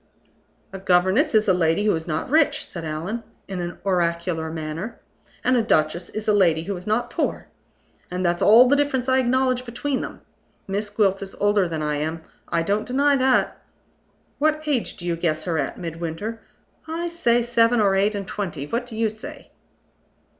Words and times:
"A 0.73 0.79
governess 0.79 1.35
is 1.35 1.47
a 1.47 1.53
lady 1.53 1.85
who 1.85 1.93
is 1.93 2.07
not 2.07 2.27
rich," 2.27 2.65
said 2.65 2.83
Allan, 2.83 3.21
in 3.47 3.61
an 3.61 3.77
oracular 3.85 4.49
manner; 4.49 4.99
"and 5.43 5.55
a 5.55 5.61
duchess 5.61 6.09
is 6.09 6.27
a 6.27 6.33
lady 6.33 6.63
who 6.63 6.75
is 6.75 6.87
not 6.87 7.11
poor. 7.11 7.49
And 8.09 8.25
that's 8.25 8.41
all 8.41 8.67
the 8.67 8.75
difference 8.75 9.07
I 9.07 9.19
acknowledge 9.19 9.63
between 9.63 10.01
them. 10.01 10.21
Miss 10.67 10.89
Gwilt 10.89 11.21
is 11.21 11.35
older 11.35 11.67
than 11.69 11.83
I 11.83 11.97
am 11.97 12.23
I 12.47 12.63
don't 12.63 12.87
deny 12.87 13.15
that. 13.17 13.61
What 14.39 14.63
age 14.65 14.97
do 14.97 15.05
you 15.05 15.15
guess 15.15 15.43
her 15.43 15.59
at, 15.59 15.77
Midwinter? 15.77 16.41
I 16.87 17.07
say, 17.07 17.43
seven 17.43 17.79
or 17.79 17.93
eight 17.95 18.15
and 18.15 18.25
twenty. 18.27 18.65
What 18.65 18.87
do 18.87 18.97
you 18.97 19.07
say?" 19.07 19.51